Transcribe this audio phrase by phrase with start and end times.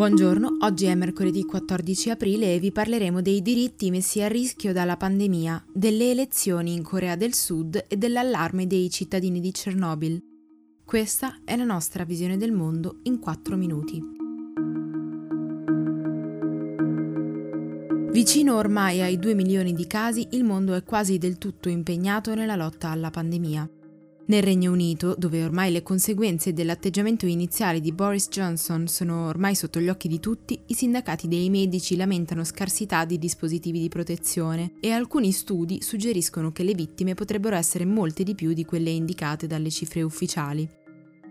[0.00, 4.96] Buongiorno, oggi è mercoledì 14 aprile e vi parleremo dei diritti messi a rischio dalla
[4.96, 10.18] pandemia, delle elezioni in Corea del Sud e dell'allarme dei cittadini di Chernobyl.
[10.86, 14.02] Questa è la nostra visione del mondo in 4 minuti.
[18.10, 22.56] Vicino ormai ai 2 milioni di casi, il mondo è quasi del tutto impegnato nella
[22.56, 23.68] lotta alla pandemia.
[24.26, 29.80] Nel Regno Unito, dove ormai le conseguenze dell'atteggiamento iniziale di Boris Johnson sono ormai sotto
[29.80, 34.92] gli occhi di tutti, i sindacati dei medici lamentano scarsità di dispositivi di protezione e
[34.92, 39.70] alcuni studi suggeriscono che le vittime potrebbero essere molte di più di quelle indicate dalle
[39.70, 40.79] cifre ufficiali.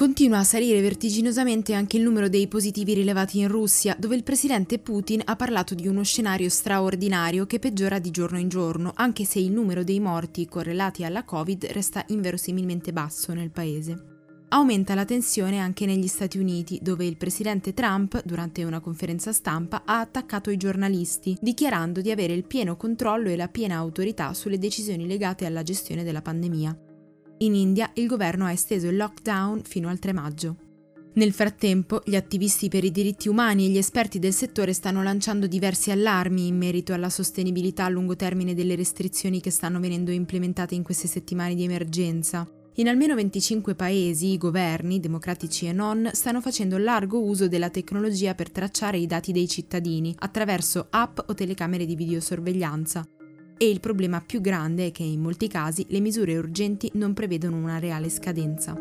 [0.00, 4.78] Continua a salire vertiginosamente anche il numero dei positivi rilevati in Russia, dove il presidente
[4.78, 9.40] Putin ha parlato di uno scenario straordinario che peggiora di giorno in giorno, anche se
[9.40, 14.04] il numero dei morti correlati alla Covid resta inverosimilmente basso nel paese.
[14.48, 19.82] Aumenta la tensione anche negli Stati Uniti, dove il presidente Trump, durante una conferenza stampa,
[19.84, 24.56] ha attaccato i giornalisti, dichiarando di avere il pieno controllo e la piena autorità sulle
[24.56, 26.74] decisioni legate alla gestione della pandemia.
[27.42, 30.56] In India il governo ha esteso il lockdown fino al 3 maggio.
[31.14, 35.46] Nel frattempo, gli attivisti per i diritti umani e gli esperti del settore stanno lanciando
[35.46, 40.74] diversi allarmi in merito alla sostenibilità a lungo termine delle restrizioni che stanno venendo implementate
[40.74, 42.46] in queste settimane di emergenza.
[42.74, 48.34] In almeno 25 paesi i governi, democratici e non, stanno facendo largo uso della tecnologia
[48.34, 53.02] per tracciare i dati dei cittadini attraverso app o telecamere di videosorveglianza,
[53.62, 57.58] e il problema più grande è che in molti casi le misure urgenti non prevedono
[57.58, 58.74] una reale scadenza.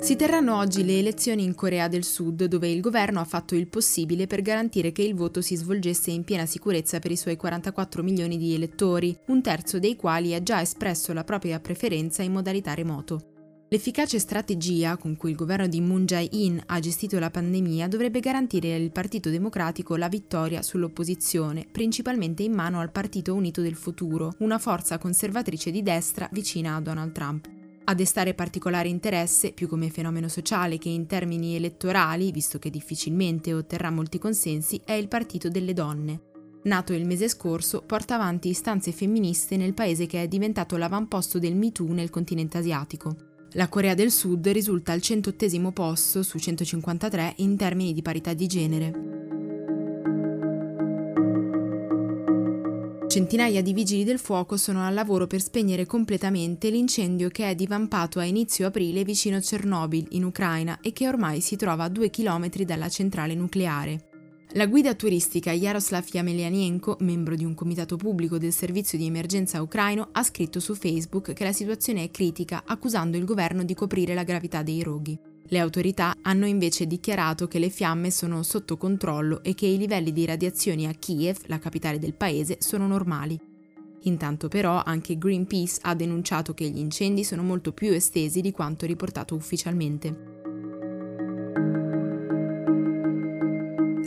[0.00, 3.66] Si terranno oggi le elezioni in Corea del Sud, dove il governo ha fatto il
[3.66, 8.04] possibile per garantire che il voto si svolgesse in piena sicurezza per i suoi 44
[8.04, 12.72] milioni di elettori, un terzo dei quali ha già espresso la propria preferenza in modalità
[12.74, 13.37] remoto.
[13.70, 18.74] L'efficace strategia con cui il governo di Moon Jae-in ha gestito la pandemia dovrebbe garantire
[18.74, 24.58] al Partito Democratico la vittoria sull'opposizione, principalmente in mano al Partito Unito del Futuro, una
[24.58, 27.46] forza conservatrice di destra vicina a Donald Trump.
[27.84, 33.52] A destare particolare interesse, più come fenomeno sociale che in termini elettorali, visto che difficilmente
[33.52, 36.20] otterrà molti consensi, è il Partito delle Donne.
[36.62, 41.54] Nato il mese scorso, porta avanti istanze femministe nel paese che è diventato l'avamposto del
[41.54, 43.27] MeToo nel continente asiatico.
[43.52, 48.46] La Corea del Sud risulta al 108 posto su 153 in termini di parità di
[48.46, 48.92] genere.
[53.08, 58.18] Centinaia di vigili del fuoco sono al lavoro per spegnere completamente l'incendio che è divampato
[58.18, 62.66] a inizio aprile vicino Chernobyl, in Ucraina, e che ormai si trova a due chilometri
[62.66, 64.07] dalla centrale nucleare.
[64.52, 70.08] La guida turistica Yaroslav Yamelianenko, membro di un comitato pubblico del servizio di emergenza ucraino,
[70.12, 74.22] ha scritto su Facebook che la situazione è critica, accusando il governo di coprire la
[74.22, 75.18] gravità dei roghi.
[75.50, 80.12] Le autorità hanno invece dichiarato che le fiamme sono sotto controllo e che i livelli
[80.12, 83.38] di radiazioni a Kiev, la capitale del paese, sono normali.
[84.04, 88.86] Intanto però anche Greenpeace ha denunciato che gli incendi sono molto più estesi di quanto
[88.86, 90.27] riportato ufficialmente.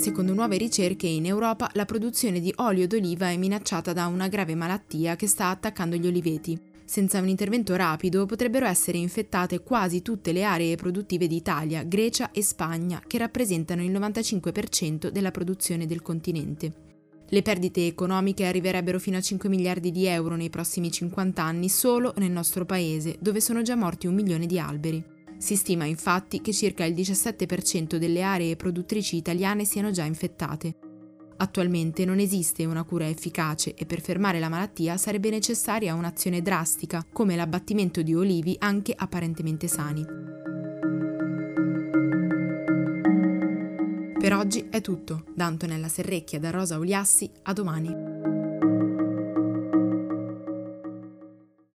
[0.00, 4.54] Secondo nuove ricerche in Europa, la produzione di olio d'oliva è minacciata da una grave
[4.54, 6.58] malattia che sta attaccando gli oliveti.
[6.86, 12.30] Senza un intervento rapido potrebbero essere infettate quasi tutte le aree produttive di Italia, Grecia
[12.30, 16.72] e Spagna, che rappresentano il 95% della produzione del continente.
[17.28, 22.14] Le perdite economiche arriverebbero fino a 5 miliardi di euro nei prossimi 50 anni solo
[22.16, 25.18] nel nostro paese, dove sono già morti un milione di alberi.
[25.40, 30.76] Si stima infatti che circa il 17% delle aree produttrici italiane siano già infettate.
[31.38, 37.06] Attualmente non esiste una cura efficace e per fermare la malattia sarebbe necessaria un'azione drastica,
[37.10, 40.04] come l'abbattimento di olivi anche apparentemente sani.
[44.18, 45.24] Per oggi è tutto.
[45.34, 48.39] Da Antonella Serrecchia da Rosa Uliassi, a domani.